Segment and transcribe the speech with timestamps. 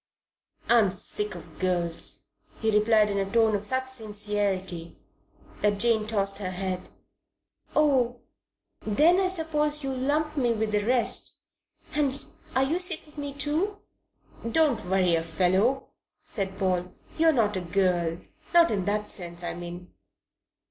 [0.67, 2.21] "I'm sick of girls,"
[2.59, 4.97] he replied in a tone of such sincerity
[5.61, 6.89] that Jane tossed her head.
[7.75, 8.21] "Oh?
[8.81, 11.43] Then I suppose you lump me with the rest
[11.93, 12.25] and
[12.55, 13.77] are sick of me too?"
[14.51, 15.89] "Don't worry a fellow,"
[16.19, 16.95] said Paul.
[17.19, 18.21] "You're not a girl
[18.55, 19.93] not in that sense, I mean.